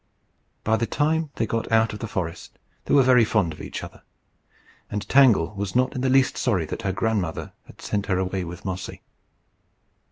By 0.63 0.77
the 0.77 0.87
time 0.87 1.29
they 1.35 1.45
got 1.45 1.71
out 1.71 1.93
of 1.93 1.99
the 1.99 2.07
forest 2.07 2.57
they 2.85 2.93
were 2.95 3.03
very 3.03 3.23
fond 3.23 3.53
of 3.53 3.61
each 3.61 3.83
other, 3.83 4.01
and 4.89 5.07
Tangle 5.07 5.53
was 5.53 5.75
not 5.75 5.93
in 5.93 6.01
the 6.01 6.09
least 6.09 6.37
sorry 6.39 6.65
that 6.65 6.81
her 6.81 6.91
grandmother 6.91 7.53
had 7.67 7.83
sent 7.83 8.07
her 8.07 8.17
away 8.17 8.43
with 8.43 8.65
Mossy. 8.65 9.03